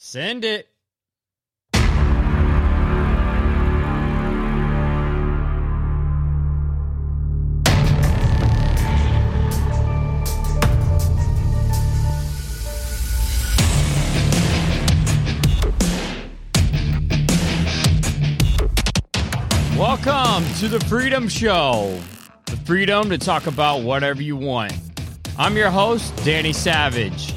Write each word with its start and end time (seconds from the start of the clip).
Send 0.00 0.44
it. 0.44 0.68
Welcome 19.76 20.44
to 20.58 20.68
the 20.68 20.78
Freedom 20.88 21.28
Show. 21.28 22.00
The 22.46 22.56
freedom 22.64 23.10
to 23.10 23.18
talk 23.18 23.48
about 23.48 23.82
whatever 23.82 24.22
you 24.22 24.36
want. 24.36 24.72
I'm 25.36 25.56
your 25.56 25.70
host, 25.70 26.14
Danny 26.24 26.52
Savage. 26.52 27.34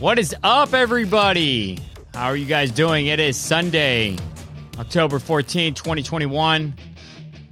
What 0.00 0.18
is 0.18 0.34
up, 0.42 0.72
everybody? 0.72 1.78
How 2.14 2.28
are 2.28 2.36
you 2.36 2.46
guys 2.46 2.70
doing? 2.70 3.08
It 3.08 3.20
is 3.20 3.36
Sunday, 3.36 4.16
October 4.78 5.18
14, 5.18 5.74
2021. 5.74 6.72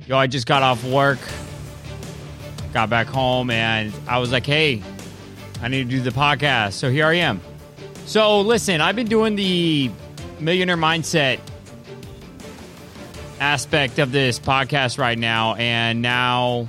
Yo, 0.07 0.17
I 0.17 0.27
just 0.29 0.47
got 0.47 0.63
off 0.63 0.83
work, 0.83 1.19
got 2.73 2.89
back 2.89 3.07
home, 3.07 3.51
and 3.51 3.93
I 4.09 4.17
was 4.17 4.33
like, 4.33 4.47
hey, 4.47 4.83
I 5.61 5.69
need 5.69 5.91
to 5.91 5.97
do 5.97 6.01
the 6.01 6.09
podcast. 6.09 6.73
So 6.73 6.91
here 6.91 7.05
I 7.05 7.17
am. 7.17 7.43
So 8.07 8.41
listen, 8.41 8.81
I've 8.81 8.97
been 8.97 9.09
doing 9.09 9.37
the 9.37 9.91
millionaire 10.41 10.79
mindset 10.79 11.41
aspect 13.41 13.99
of 13.99 14.11
this 14.11 14.39
podcast 14.39 14.97
right 14.97 15.19
now, 15.19 15.55
and 15.57 16.01
now 16.01 16.67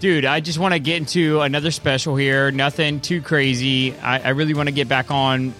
dude, 0.00 0.24
I 0.24 0.40
just 0.40 0.58
want 0.58 0.72
to 0.72 0.80
get 0.80 0.96
into 0.96 1.40
another 1.42 1.70
special 1.70 2.16
here. 2.16 2.50
Nothing 2.50 3.00
too 3.00 3.20
crazy. 3.20 3.94
I, 3.98 4.20
I 4.20 4.28
really 4.30 4.54
want 4.54 4.68
to 4.68 4.74
get 4.74 4.88
back 4.88 5.10
on 5.10 5.54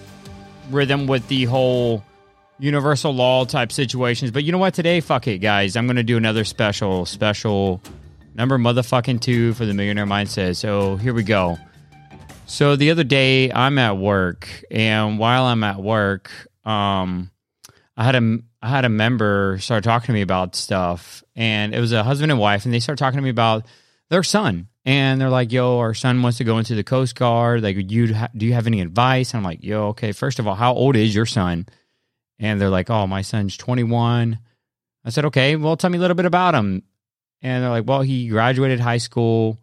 rhythm 0.71 1.07
with 1.07 1.27
the 1.27 1.45
whole 1.45 2.03
universal 2.59 3.13
law 3.13 3.45
type 3.45 3.71
situations. 3.71 4.31
But 4.31 4.43
you 4.43 4.51
know 4.51 4.57
what? 4.57 4.73
Today, 4.73 4.99
fuck 4.99 5.27
it, 5.27 5.37
guys. 5.37 5.77
I'm 5.77 5.85
going 5.85 5.95
to 5.95 6.03
do 6.03 6.17
another 6.17 6.43
special, 6.43 7.05
special 7.05 7.81
number 8.33 8.57
motherfucking 8.57 9.21
two 9.21 9.53
for 9.53 9.65
the 9.65 9.73
Millionaire 9.73 10.07
Mindset. 10.07 10.55
So 10.55 10.95
here 10.95 11.13
we 11.13 11.23
go. 11.23 11.57
So 12.47 12.75
the 12.75 12.91
other 12.91 13.03
day, 13.03 13.51
I'm 13.51 13.77
at 13.77 13.97
work, 13.97 14.63
and 14.69 15.17
while 15.19 15.45
I'm 15.45 15.63
at 15.63 15.81
work, 15.81 16.29
um, 16.65 17.31
I 17.95 18.03
had 18.03 18.15
a 18.15 18.39
I 18.61 18.69
had 18.69 18.83
a 18.83 18.89
member 18.89 19.57
start 19.59 19.85
talking 19.85 20.07
to 20.07 20.13
me 20.13 20.21
about 20.21 20.55
stuff, 20.55 21.23
and 21.33 21.73
it 21.73 21.79
was 21.79 21.93
a 21.93 22.03
husband 22.03 22.29
and 22.29 22.41
wife, 22.41 22.65
and 22.65 22.73
they 22.73 22.79
start 22.79 22.97
talking 22.97 23.19
to 23.19 23.23
me 23.23 23.29
about 23.29 23.65
their 24.11 24.23
son 24.23 24.67
and 24.85 25.19
they're 25.21 25.29
like, 25.29 25.51
"Yo, 25.51 25.79
our 25.79 25.93
son 25.93 26.21
wants 26.21 26.37
to 26.39 26.43
go 26.43 26.57
into 26.57 26.75
the 26.75 26.83
Coast 26.83 27.15
Guard. 27.15 27.63
Like, 27.63 27.75
you 27.77 28.07
do 28.07 28.45
you 28.45 28.53
have 28.53 28.67
any 28.67 28.81
advice?" 28.81 29.33
And 29.33 29.39
I'm 29.39 29.43
like, 29.43 29.63
"Yo, 29.63 29.87
okay. 29.89 30.11
First 30.11 30.37
of 30.37 30.47
all, 30.47 30.55
how 30.55 30.73
old 30.73 30.95
is 30.95 31.15
your 31.15 31.25
son?" 31.25 31.67
And 32.37 32.59
they're 32.59 32.69
like, 32.69 32.89
"Oh, 32.89 33.07
my 33.07 33.21
son's 33.21 33.55
21." 33.57 34.39
I 35.05 35.09
said, 35.09 35.25
"Okay. 35.25 35.55
Well, 35.55 35.77
tell 35.77 35.89
me 35.89 35.97
a 35.97 36.01
little 36.01 36.15
bit 36.15 36.25
about 36.25 36.55
him." 36.55 36.83
And 37.41 37.63
they're 37.63 37.69
like, 37.69 37.87
"Well, 37.87 38.01
he 38.01 38.27
graduated 38.27 38.79
high 38.79 38.97
school, 38.97 39.59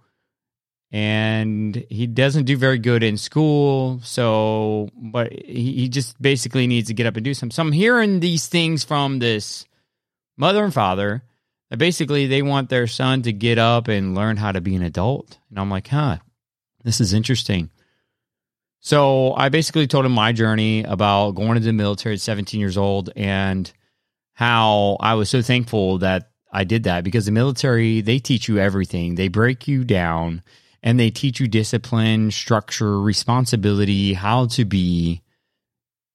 and 0.91 1.85
he 1.91 2.07
doesn't 2.07 2.47
do 2.47 2.57
very 2.57 2.79
good 2.79 3.03
in 3.03 3.19
school. 3.19 4.01
So, 4.03 4.89
but 4.97 5.33
he, 5.33 5.73
he 5.73 5.89
just 5.89 6.21
basically 6.23 6.67
needs 6.67 6.89
to 6.89 6.95
get 6.95 7.07
up 7.07 7.17
and 7.17 7.25
do 7.25 7.35
something." 7.35 7.55
So 7.55 7.63
I'm 7.63 7.73
hearing 7.73 8.21
these 8.21 8.47
things 8.47 8.85
from 8.85 9.19
this 9.19 9.67
mother 10.37 10.65
and 10.65 10.73
father 10.73 11.23
basically 11.77 12.27
they 12.27 12.43
want 12.43 12.71
their 12.71 12.87
son 12.87 13.23
to 13.23 13.33
get 13.33 13.59
up 13.59 13.89
and 13.89 14.15
learn 14.15 14.37
how 14.37 14.53
to 14.53 14.61
be 14.61 14.75
an 14.75 14.83
adult. 14.83 15.39
And 15.51 15.59
I'm 15.59 15.71
like, 15.71 15.89
huh, 15.89 16.19
this 16.85 17.01
is 17.01 17.13
interesting. 17.13 17.71
So 18.81 19.35
I 19.35 19.49
basically 19.49 19.87
told 19.87 20.07
him 20.07 20.13
my 20.13 20.33
journey 20.33 20.85
about 20.85 21.33
going 21.33 21.57
into 21.57 21.67
the 21.67 21.73
military 21.73 22.15
at 22.15 22.21
17 22.21 22.61
years 22.61 22.79
old 22.79 23.11
and 23.17 23.71
how 24.35 24.97
I 25.01 25.15
was 25.15 25.29
so 25.29 25.43
thankful 25.43 25.99
that 25.99 26.31
I 26.51 26.65
did 26.65 26.85
that 26.85 27.05
because 27.05 27.27
the 27.27 27.33
military, 27.33 28.01
they 28.01 28.19
teach 28.19 28.49
you 28.49 28.59
everything. 28.59 29.17
They 29.17 29.29
break 29.29 29.69
you 29.69 29.85
down 29.85 30.43
and 30.83 30.99
they 30.99 31.11
teach 31.11 31.41
you 31.41 31.49
discipline, 31.49 32.31
structure, 32.31 33.01
responsibility, 33.01 34.15
how 34.15 34.47
to 34.47 34.65
be 34.65 35.23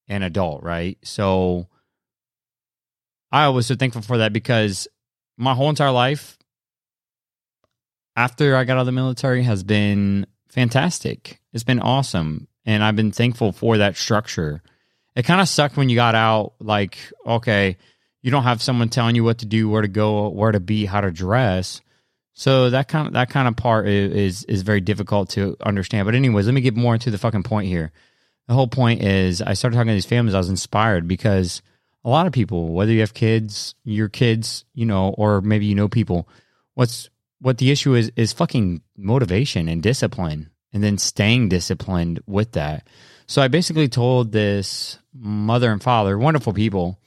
an 0.07 0.23
adult, 0.23 0.63
right? 0.63 0.97
So 1.03 1.67
I 3.31 3.49
was 3.49 3.67
so 3.67 3.75
thankful 3.75 4.01
for 4.01 4.19
that 4.19 4.31
because 4.31 4.87
my 5.37 5.53
whole 5.53 5.69
entire 5.69 5.91
life 5.91 6.37
after 8.15 8.55
I 8.55 8.63
got 8.63 8.77
out 8.77 8.81
of 8.81 8.85
the 8.85 8.91
military 8.91 9.43
has 9.43 9.63
been 9.63 10.27
fantastic. 10.47 11.39
It's 11.51 11.63
been 11.63 11.79
awesome. 11.79 12.47
And 12.65 12.83
I've 12.83 12.95
been 12.95 13.11
thankful 13.11 13.51
for 13.51 13.77
that 13.79 13.97
structure. 13.97 14.61
It 15.15 15.23
kind 15.23 15.41
of 15.41 15.49
sucked 15.49 15.77
when 15.77 15.89
you 15.89 15.95
got 15.95 16.15
out, 16.15 16.53
like, 16.59 16.97
okay, 17.25 17.77
you 18.21 18.31
don't 18.31 18.43
have 18.43 18.61
someone 18.61 18.89
telling 18.89 19.15
you 19.15 19.23
what 19.23 19.39
to 19.39 19.45
do, 19.45 19.69
where 19.69 19.81
to 19.81 19.87
go, 19.87 20.29
where 20.29 20.51
to 20.51 20.59
be, 20.59 20.85
how 20.85 21.01
to 21.01 21.11
dress. 21.11 21.81
So 22.33 22.69
that 22.71 22.87
kind 22.87 23.07
of 23.07 23.13
that 23.13 23.29
kind 23.29 23.47
of 23.47 23.55
part 23.55 23.87
is 23.87 24.43
is 24.45 24.63
very 24.63 24.81
difficult 24.81 25.29
to 25.31 25.55
understand. 25.63 26.05
But 26.05 26.15
anyways, 26.15 26.45
let 26.45 26.55
me 26.55 26.61
get 26.61 26.75
more 26.75 26.95
into 26.95 27.11
the 27.11 27.17
fucking 27.17 27.43
point 27.43 27.67
here. 27.67 27.91
The 28.47 28.53
whole 28.53 28.67
point 28.67 29.03
is 29.03 29.41
I 29.41 29.53
started 29.53 29.75
talking 29.75 29.89
to 29.89 29.93
these 29.93 30.05
families, 30.05 30.33
I 30.33 30.39
was 30.39 30.49
inspired 30.49 31.07
because 31.07 31.61
a 32.05 32.09
lot 32.09 32.27
of 32.27 32.33
people, 32.33 32.73
whether 32.73 32.91
you 32.91 32.99
have 32.99 33.13
kids, 33.13 33.75
your 33.83 34.09
kids, 34.09 34.65
you 34.73 34.85
know, 34.85 35.09
or 35.17 35.41
maybe 35.41 35.65
you 35.65 35.75
know 35.75 35.87
people, 35.87 36.27
what's 36.73 37.09
what 37.39 37.57
the 37.57 37.71
issue 37.71 37.93
is 37.93 38.11
is 38.15 38.33
fucking 38.33 38.81
motivation 38.97 39.67
and 39.67 39.83
discipline 39.83 40.49
and 40.73 40.83
then 40.83 40.97
staying 40.97 41.49
disciplined 41.49 42.21
with 42.25 42.53
that. 42.53 42.87
So 43.27 43.41
I 43.41 43.47
basically 43.47 43.87
told 43.87 44.31
this 44.31 44.97
mother 45.13 45.71
and 45.71 45.81
father, 45.81 46.17
wonderful 46.17 46.53
people, 46.53 46.99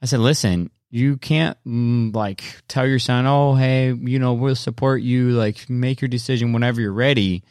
I 0.00 0.06
said, 0.06 0.20
listen, 0.20 0.70
you 0.90 1.16
can't 1.16 1.56
mm, 1.66 2.14
like 2.14 2.42
tell 2.68 2.86
your 2.86 2.98
son, 2.98 3.26
oh, 3.26 3.54
hey, 3.54 3.92
you 3.92 4.18
know, 4.18 4.34
we'll 4.34 4.54
support 4.54 5.02
you, 5.02 5.30
like 5.30 5.68
make 5.68 6.00
your 6.00 6.08
decision 6.08 6.52
whenever 6.52 6.80
you're 6.80 6.92
ready. 6.92 7.44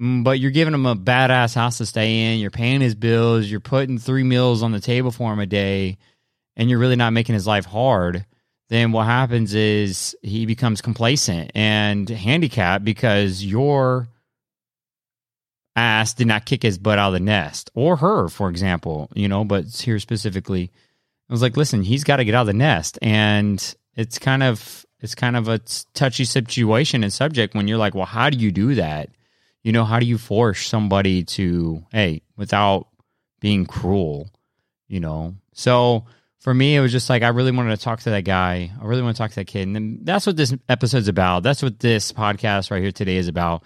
Mm, 0.00 0.24
but 0.24 0.40
you're 0.40 0.50
giving 0.50 0.74
him 0.74 0.86
a 0.86 0.96
badass 0.96 1.54
house 1.54 1.78
to 1.78 1.86
stay 1.86 2.32
in. 2.32 2.40
You're 2.40 2.50
paying 2.50 2.80
his 2.80 2.94
bills. 2.94 3.46
You're 3.46 3.60
putting 3.60 3.98
three 3.98 4.24
meals 4.24 4.62
on 4.62 4.72
the 4.72 4.80
table 4.80 5.10
for 5.10 5.32
him 5.32 5.38
a 5.38 5.46
day, 5.46 5.98
and 6.56 6.68
you're 6.68 6.78
really 6.78 6.96
not 6.96 7.12
making 7.12 7.34
his 7.34 7.46
life 7.46 7.64
hard. 7.64 8.24
Then 8.70 8.92
what 8.92 9.06
happens 9.06 9.54
is 9.54 10.16
he 10.22 10.46
becomes 10.46 10.80
complacent 10.80 11.52
and 11.54 12.08
handicapped 12.08 12.84
because 12.84 13.44
your 13.44 14.08
ass 15.76 16.14
did 16.14 16.26
not 16.26 16.46
kick 16.46 16.62
his 16.62 16.78
butt 16.78 16.98
out 16.98 17.08
of 17.08 17.14
the 17.14 17.20
nest, 17.20 17.70
or 17.74 17.96
her, 17.96 18.28
for 18.28 18.48
example. 18.48 19.10
You 19.14 19.28
know, 19.28 19.44
but 19.44 19.66
here 19.66 19.98
specifically, 19.98 20.72
I 21.28 21.32
was 21.32 21.42
like, 21.42 21.56
listen, 21.56 21.82
he's 21.82 22.04
got 22.04 22.16
to 22.16 22.24
get 22.24 22.34
out 22.34 22.42
of 22.42 22.46
the 22.48 22.52
nest, 22.54 22.98
and 23.02 23.74
it's 23.94 24.18
kind 24.18 24.42
of 24.42 24.84
it's 25.00 25.14
kind 25.14 25.36
of 25.36 25.48
a 25.48 25.60
touchy 25.92 26.24
situation 26.24 27.04
and 27.04 27.12
subject 27.12 27.54
when 27.54 27.68
you're 27.68 27.78
like, 27.78 27.94
well, 27.94 28.06
how 28.06 28.30
do 28.30 28.38
you 28.38 28.50
do 28.50 28.74
that? 28.76 29.10
You 29.64 29.72
know, 29.72 29.84
how 29.84 29.98
do 29.98 30.06
you 30.06 30.18
force 30.18 30.64
somebody 30.64 31.24
to, 31.24 31.82
hey, 31.90 32.22
without 32.36 32.86
being 33.40 33.66
cruel, 33.66 34.30
you 34.86 35.00
know? 35.00 35.34
So 35.54 36.04
for 36.38 36.52
me, 36.52 36.76
it 36.76 36.80
was 36.80 36.92
just 36.92 37.08
like, 37.08 37.22
I 37.22 37.28
really 37.28 37.50
wanted 37.50 37.74
to 37.76 37.82
talk 37.82 38.00
to 38.00 38.10
that 38.10 38.24
guy. 38.24 38.70
I 38.80 38.84
really 38.84 39.02
want 39.02 39.16
to 39.16 39.18
talk 39.18 39.30
to 39.30 39.36
that 39.36 39.46
kid. 39.46 39.66
And 39.66 40.04
that's 40.04 40.26
what 40.26 40.36
this 40.36 40.54
episode's 40.68 41.08
about. 41.08 41.42
That's 41.42 41.62
what 41.62 41.80
this 41.80 42.12
podcast 42.12 42.70
right 42.70 42.82
here 42.82 42.92
today 42.92 43.16
is 43.16 43.26
about 43.26 43.64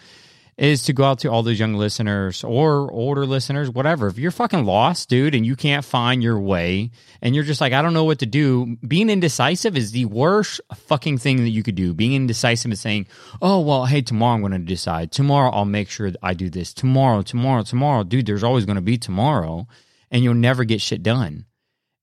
is 0.58 0.82
to 0.82 0.92
go 0.92 1.04
out 1.04 1.20
to 1.20 1.28
all 1.28 1.44
those 1.44 1.60
young 1.60 1.74
listeners 1.74 2.42
or 2.42 2.90
older 2.90 3.24
listeners, 3.24 3.70
whatever. 3.70 4.08
If 4.08 4.18
you're 4.18 4.32
fucking 4.32 4.64
lost, 4.64 5.08
dude, 5.08 5.36
and 5.36 5.46
you 5.46 5.54
can't 5.54 5.84
find 5.84 6.20
your 6.20 6.38
way 6.40 6.90
and 7.22 7.34
you're 7.34 7.44
just 7.44 7.60
like, 7.60 7.72
I 7.72 7.80
don't 7.80 7.94
know 7.94 8.04
what 8.04 8.18
to 8.18 8.26
do, 8.26 8.76
being 8.86 9.08
indecisive 9.08 9.76
is 9.76 9.92
the 9.92 10.06
worst 10.06 10.60
fucking 10.74 11.18
thing 11.18 11.36
that 11.38 11.50
you 11.50 11.62
could 11.62 11.76
do. 11.76 11.94
Being 11.94 12.14
indecisive 12.14 12.72
is 12.72 12.80
saying, 12.80 13.06
oh, 13.40 13.60
well, 13.60 13.86
hey, 13.86 14.02
tomorrow 14.02 14.34
I'm 14.34 14.40
going 14.40 14.52
to 14.52 14.58
decide. 14.58 15.12
Tomorrow 15.12 15.52
I'll 15.52 15.64
make 15.64 15.90
sure 15.90 16.10
I 16.24 16.34
do 16.34 16.50
this. 16.50 16.74
Tomorrow, 16.74 17.22
tomorrow, 17.22 17.62
tomorrow. 17.62 18.02
Dude, 18.02 18.26
there's 18.26 18.44
always 18.44 18.64
going 18.64 18.76
to 18.76 18.82
be 18.82 18.98
tomorrow 18.98 19.68
and 20.10 20.24
you'll 20.24 20.34
never 20.34 20.64
get 20.64 20.80
shit 20.80 21.04
done. 21.04 21.46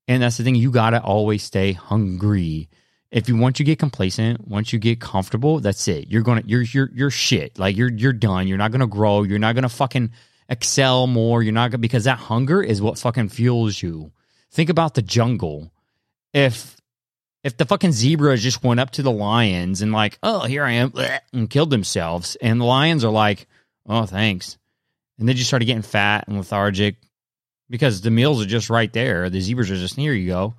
And 0.07 0.24
that's 0.24 0.38
the 0.38 0.45
thing. 0.45 0.56
You 0.56 0.71
got 0.71 0.91
to 0.91 1.01
always 1.01 1.44
stay 1.44 1.74
hungry 1.74 2.69
if 3.15 3.29
you 3.29 3.38
once 3.38 3.59
you 3.59 3.65
get 3.65 3.79
complacent, 3.79 4.45
once 4.45 4.73
you 4.73 4.77
get 4.77 5.00
comfortable, 5.00 5.62
that's 5.62 5.88
it. 5.88 6.09
You're 6.09 6.21
gonna 6.21 6.44
you're 6.45 6.63
you're 6.63 6.89
you're 6.94 7.09
shit. 7.09 7.57
Like 7.57 7.77
you're 7.77 7.89
you're 7.89 8.12
done. 8.12 8.45
You're 8.45 8.57
not 8.57 8.73
gonna 8.73 8.88
grow. 8.88 9.23
You're 9.23 9.39
not 9.39 9.56
gonna 9.56 9.69
fucking 9.69 10.12
excel 10.50 11.07
more. 11.07 11.41
You're 11.41 11.53
not 11.53 11.71
gonna 11.71 11.79
because 11.79 12.03
that 12.03 12.19
hunger 12.19 12.62
is 12.62 12.81
what 12.81 13.00
fucking 13.00 13.29
fuels 13.29 13.81
you. 13.81 14.12
Think 14.51 14.69
about 14.69 14.95
the 14.95 15.01
jungle. 15.01 15.71
If 16.33 16.75
if 17.41 17.56
the 17.56 17.63
fucking 17.63 17.94
zebras 17.94 18.44
just 18.44 18.65
went 18.65 18.81
up 18.81 18.91
to 18.91 19.01
the 19.01 19.12
lions 19.12 19.81
and 19.81 19.94
like, 19.94 20.19
oh, 20.21 20.41
here 20.41 20.65
I 20.65 20.71
am, 20.73 20.91
and 21.31 21.50
killed 21.50 21.69
themselves, 21.69 22.35
and 22.41 22.59
the 22.59 22.65
lions 22.65 23.06
are 23.06 23.11
like, 23.11 23.47
oh, 23.88 24.06
thanks, 24.06 24.57
and 25.18 25.29
they 25.29 25.35
just 25.35 25.47
started 25.47 25.65
getting 25.65 25.83
fat 25.83 26.27
and 26.27 26.35
lethargic 26.35 26.97
because 27.69 28.01
the 28.01 28.11
meals 28.11 28.44
are 28.44 28.47
just 28.47 28.69
right 28.69 28.91
there. 28.91 29.29
The 29.29 29.39
zebras 29.39 29.71
are 29.71 29.77
just 29.77 29.95
here. 29.95 30.11
You 30.11 30.27
go. 30.27 30.53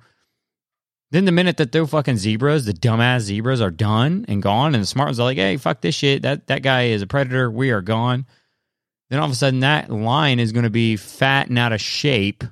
Then 1.11 1.25
the 1.25 1.31
minute 1.31 1.57
that 1.57 1.71
those 1.71 1.89
fucking 1.89 2.17
zebras, 2.17 2.65
the 2.65 2.73
dumbass 2.73 3.21
zebras, 3.21 3.61
are 3.61 3.71
done 3.71 4.25
and 4.27 4.43
gone, 4.43 4.75
and 4.75 4.83
the 4.83 4.87
smart 4.87 5.07
ones 5.07 5.19
are 5.19 5.23
like, 5.23 5.37
"Hey, 5.37 5.57
fuck 5.57 5.81
this 5.81 5.95
shit. 5.95 6.23
That 6.23 6.47
that 6.47 6.63
guy 6.63 6.87
is 6.87 7.01
a 7.01 7.07
predator. 7.07 7.49
We 7.49 7.71
are 7.71 7.81
gone." 7.81 8.25
Then 9.09 9.19
all 9.19 9.25
of 9.25 9.31
a 9.31 9.35
sudden, 9.35 9.61
that 9.61 9.89
lion 9.89 10.39
is 10.39 10.51
going 10.51 10.65
to 10.65 10.69
be 10.69 10.97
fat 10.97 11.47
and 11.47 11.57
out 11.57 11.71
of 11.71 11.79
shape, 11.79 12.43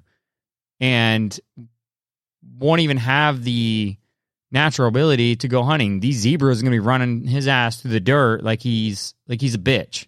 and 0.80 1.38
won't 2.58 2.82
even 2.82 2.98
have 2.98 3.44
the 3.44 3.98
natural 4.52 4.88
ability 4.88 5.36
to 5.36 5.48
go 5.50 5.64
hunting. 5.64 6.00
These 6.00 6.20
zebras 6.20 6.60
are 6.60 6.64
going 6.64 6.72
to 6.72 6.76
be 6.76 6.88
running 6.88 7.26
his 7.26 7.48
ass 7.48 7.82
through 7.82 7.92
the 7.92 8.00
dirt 8.00 8.42
like 8.42 8.62
he's 8.62 9.14
like 9.28 9.42
he's 9.42 9.56
a 9.56 9.60
bitch. 9.60 10.08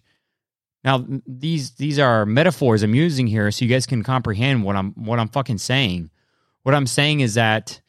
Now 0.84 1.04
these 1.26 1.72
these 1.72 1.98
are 1.98 2.24
metaphors 2.24 2.82
I'm 2.82 2.94
using 2.94 3.26
here 3.26 3.50
so 3.50 3.64
you 3.64 3.70
guys 3.70 3.86
can 3.86 4.02
comprehend 4.02 4.64
what 4.64 4.74
I'm 4.74 4.92
what 4.92 5.18
I'm 5.18 5.28
fucking 5.28 5.58
saying. 5.58 6.10
What 6.62 6.74
I'm 6.74 6.86
saying 6.86 7.20
is 7.20 7.34
that 7.34 7.80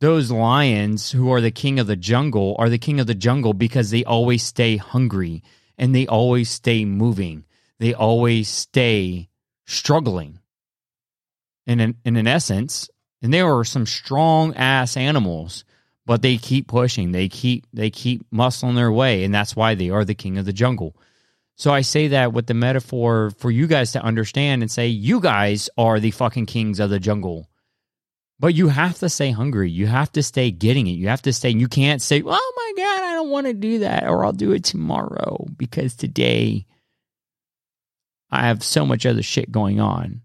those 0.00 0.30
lions 0.30 1.10
who 1.12 1.32
are 1.32 1.40
the 1.40 1.50
king 1.50 1.78
of 1.78 1.86
the 1.86 1.96
jungle 1.96 2.54
are 2.58 2.68
the 2.68 2.78
king 2.78 3.00
of 3.00 3.06
the 3.06 3.14
jungle 3.14 3.54
because 3.54 3.90
they 3.90 4.04
always 4.04 4.42
stay 4.42 4.76
hungry 4.76 5.42
and 5.78 5.94
they 5.94 6.06
always 6.06 6.50
stay 6.50 6.84
moving. 6.84 7.44
They 7.78 7.94
always 7.94 8.48
stay 8.48 9.28
struggling. 9.66 10.40
And 11.66 11.80
in, 11.80 11.96
in 12.04 12.26
essence, 12.26 12.88
and 13.22 13.32
there 13.32 13.52
are 13.52 13.64
some 13.64 13.86
strong 13.86 14.54
ass 14.54 14.96
animals, 14.96 15.64
but 16.04 16.22
they 16.22 16.36
keep 16.36 16.68
pushing. 16.68 17.12
They 17.12 17.28
keep 17.28 17.66
they 17.72 17.90
keep 17.90 18.30
muscling 18.30 18.76
their 18.76 18.92
way, 18.92 19.24
and 19.24 19.34
that's 19.34 19.56
why 19.56 19.74
they 19.74 19.90
are 19.90 20.04
the 20.04 20.14
king 20.14 20.38
of 20.38 20.44
the 20.44 20.52
jungle. 20.52 20.96
So 21.56 21.72
I 21.72 21.80
say 21.80 22.08
that 22.08 22.32
with 22.32 22.46
the 22.46 22.54
metaphor 22.54 23.30
for 23.38 23.50
you 23.50 23.66
guys 23.66 23.92
to 23.92 24.02
understand 24.02 24.62
and 24.62 24.70
say 24.70 24.88
you 24.88 25.20
guys 25.20 25.70
are 25.76 25.98
the 25.98 26.10
fucking 26.10 26.46
kings 26.46 26.78
of 26.78 26.90
the 26.90 27.00
jungle. 27.00 27.48
But 28.38 28.54
you 28.54 28.68
have 28.68 28.98
to 28.98 29.08
stay 29.08 29.30
hungry. 29.30 29.70
You 29.70 29.86
have 29.86 30.12
to 30.12 30.22
stay 30.22 30.50
getting 30.50 30.86
it. 30.86 30.92
You 30.92 31.08
have 31.08 31.22
to 31.22 31.32
stay. 31.32 31.50
You 31.50 31.68
can't 31.68 32.02
say, 32.02 32.22
"Oh 32.24 32.52
my 32.56 32.72
god, 32.82 33.02
I 33.02 33.14
don't 33.14 33.30
want 33.30 33.46
to 33.46 33.54
do 33.54 33.78
that," 33.80 34.06
or 34.08 34.24
"I'll 34.24 34.32
do 34.32 34.52
it 34.52 34.64
tomorrow," 34.64 35.46
because 35.56 35.94
today 35.94 36.66
I 38.30 38.46
have 38.46 38.62
so 38.62 38.84
much 38.84 39.06
other 39.06 39.22
shit 39.22 39.50
going 39.50 39.80
on. 39.80 40.22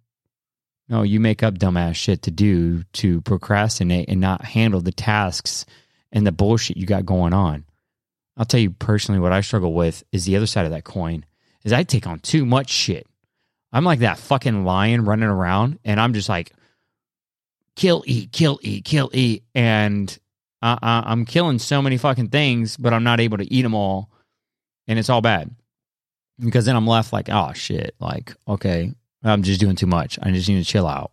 No, 0.89 1.03
you 1.03 1.21
make 1.21 1.41
up 1.41 1.57
dumbass 1.57 1.95
shit 1.95 2.23
to 2.23 2.31
do 2.31 2.83
to 2.93 3.21
procrastinate 3.21 4.09
and 4.09 4.19
not 4.19 4.43
handle 4.43 4.81
the 4.81 4.91
tasks 4.91 5.65
and 6.11 6.27
the 6.27 6.33
bullshit 6.33 6.75
you 6.75 6.85
got 6.85 7.05
going 7.05 7.33
on. 7.33 7.63
I'll 8.35 8.45
tell 8.45 8.59
you 8.59 8.71
personally 8.71 9.21
what 9.21 9.31
I 9.31 9.39
struggle 9.39 9.73
with 9.73 10.03
is 10.11 10.25
the 10.25 10.35
other 10.35 10.47
side 10.47 10.65
of 10.65 10.71
that 10.71 10.83
coin 10.83 11.25
is 11.63 11.71
I 11.71 11.83
take 11.83 12.07
on 12.07 12.19
too 12.19 12.45
much 12.45 12.69
shit. 12.69 13.07
I'm 13.71 13.85
like 13.85 13.99
that 13.99 14.17
fucking 14.17 14.65
lion 14.65 15.05
running 15.05 15.29
around 15.29 15.79
and 15.85 15.99
I'm 15.99 16.13
just 16.13 16.27
like 16.27 16.51
kill 17.75 18.03
eat 18.05 18.31
kill 18.31 18.59
eat 18.61 18.85
kill 18.85 19.09
eat 19.13 19.43
and 19.55 20.17
I'm 20.61 21.25
killing 21.25 21.57
so 21.57 21.81
many 21.81 21.97
fucking 21.97 22.29
things 22.29 22.77
but 22.77 22.93
I'm 22.93 23.03
not 23.03 23.19
able 23.19 23.37
to 23.37 23.53
eat 23.53 23.63
them 23.63 23.73
all 23.73 24.09
and 24.87 24.99
it's 24.99 25.09
all 25.09 25.21
bad 25.21 25.49
because 26.39 26.65
then 26.65 26.75
I'm 26.75 26.87
left 26.87 27.13
like 27.13 27.29
oh 27.29 27.53
shit 27.53 27.95
like 27.99 28.35
okay 28.47 28.93
I'm 29.23 29.43
just 29.43 29.59
doing 29.59 29.75
too 29.75 29.87
much. 29.87 30.17
I 30.21 30.31
just 30.31 30.49
need 30.49 30.63
to 30.63 30.69
chill 30.69 30.87
out. 30.87 31.11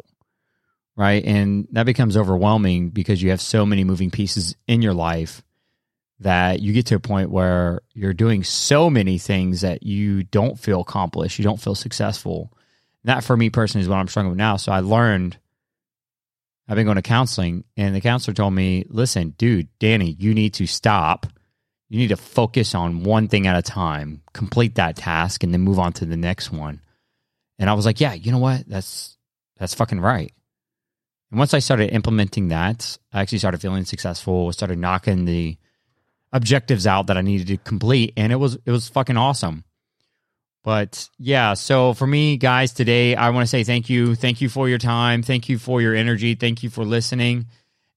Right. 0.96 1.24
And 1.24 1.68
that 1.72 1.86
becomes 1.86 2.16
overwhelming 2.16 2.90
because 2.90 3.22
you 3.22 3.30
have 3.30 3.40
so 3.40 3.64
many 3.64 3.84
moving 3.84 4.10
pieces 4.10 4.56
in 4.66 4.82
your 4.82 4.94
life 4.94 5.42
that 6.20 6.60
you 6.60 6.72
get 6.72 6.86
to 6.86 6.96
a 6.96 7.00
point 7.00 7.30
where 7.30 7.82
you're 7.94 8.12
doing 8.12 8.42
so 8.42 8.90
many 8.90 9.18
things 9.18 9.60
that 9.60 9.84
you 9.84 10.24
don't 10.24 10.58
feel 10.58 10.80
accomplished. 10.80 11.38
You 11.38 11.44
don't 11.44 11.60
feel 11.60 11.76
successful. 11.76 12.52
that 13.04 13.22
for 13.22 13.36
me 13.36 13.48
personally 13.48 13.82
is 13.82 13.88
what 13.88 13.96
I'm 13.96 14.08
struggling 14.08 14.30
with 14.30 14.38
now. 14.38 14.56
So 14.56 14.72
I 14.72 14.80
learned, 14.80 15.38
I've 16.68 16.76
been 16.76 16.84
going 16.84 16.96
to 16.96 17.02
counseling, 17.02 17.64
and 17.76 17.94
the 17.94 18.00
counselor 18.00 18.34
told 18.34 18.52
me, 18.52 18.84
listen, 18.88 19.30
dude, 19.38 19.68
Danny, 19.78 20.14
you 20.18 20.34
need 20.34 20.54
to 20.54 20.66
stop. 20.66 21.26
You 21.88 21.98
need 21.98 22.08
to 22.08 22.16
focus 22.16 22.74
on 22.74 23.04
one 23.04 23.28
thing 23.28 23.46
at 23.46 23.56
a 23.56 23.62
time, 23.62 24.22
complete 24.34 24.74
that 24.74 24.96
task, 24.96 25.42
and 25.42 25.54
then 25.54 25.62
move 25.62 25.78
on 25.78 25.94
to 25.94 26.04
the 26.04 26.18
next 26.18 26.52
one. 26.52 26.82
And 27.58 27.70
I 27.70 27.72
was 27.72 27.86
like, 27.86 28.00
yeah, 28.00 28.12
you 28.12 28.30
know 28.30 28.38
what? 28.38 28.68
That's 28.68 29.16
that's 29.56 29.74
fucking 29.74 30.00
right. 30.00 30.30
And 31.30 31.38
once 31.38 31.54
I 31.54 31.58
started 31.58 31.94
implementing 31.94 32.48
that, 32.48 32.98
I 33.12 33.22
actually 33.22 33.38
started 33.38 33.60
feeling 33.60 33.86
successful, 33.86 34.52
started 34.52 34.78
knocking 34.78 35.24
the 35.24 35.56
objectives 36.32 36.86
out 36.86 37.06
that 37.06 37.16
I 37.16 37.22
needed 37.22 37.46
to 37.48 37.56
complete, 37.56 38.12
and 38.16 38.30
it 38.30 38.36
was 38.36 38.58
it 38.66 38.70
was 38.70 38.88
fucking 38.88 39.16
awesome. 39.16 39.64
But 40.68 41.08
yeah, 41.18 41.54
so 41.54 41.94
for 41.94 42.06
me, 42.06 42.36
guys, 42.36 42.74
today 42.74 43.16
I 43.16 43.30
want 43.30 43.44
to 43.44 43.46
say 43.46 43.64
thank 43.64 43.88
you. 43.88 44.14
Thank 44.14 44.42
you 44.42 44.50
for 44.50 44.68
your 44.68 44.76
time. 44.76 45.22
Thank 45.22 45.48
you 45.48 45.58
for 45.58 45.80
your 45.80 45.94
energy. 45.94 46.34
Thank 46.34 46.62
you 46.62 46.68
for 46.68 46.84
listening. 46.84 47.46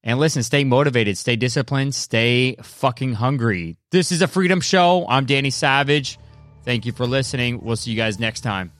And 0.02 0.18
listen, 0.18 0.42
stay 0.42 0.64
motivated, 0.64 1.18
stay 1.18 1.36
disciplined, 1.36 1.94
stay 1.94 2.56
fucking 2.62 3.12
hungry. 3.12 3.76
This 3.90 4.10
is 4.10 4.22
a 4.22 4.26
freedom 4.26 4.62
show. 4.62 5.04
I'm 5.06 5.26
Danny 5.26 5.50
Savage. 5.50 6.18
Thank 6.64 6.86
you 6.86 6.92
for 6.92 7.06
listening. 7.06 7.60
We'll 7.62 7.76
see 7.76 7.90
you 7.90 7.96
guys 7.98 8.18
next 8.18 8.40
time. 8.40 8.72